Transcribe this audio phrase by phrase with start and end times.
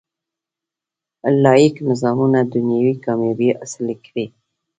[1.43, 4.25] لاییک نظامونه دنیوي کامیابۍ حاصلې کړي.